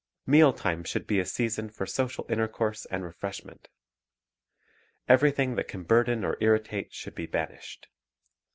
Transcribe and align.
Meal 0.25 0.51
time 0.51 0.83
should 0.83 1.05
be 1.05 1.19
a 1.19 1.25
season 1.27 1.69
for 1.69 1.85
social 1.85 2.25
intercourse 2.27 2.87
and 2.87 3.03
refreshment. 3.03 3.67
Everything 5.07 5.53
that 5.57 5.67
can 5.67 5.83
burden 5.83 6.25
or 6.25 6.37
irri 6.37 6.63
tate 6.63 6.91
should 6.91 7.13
be 7.13 7.27
banished. 7.27 7.87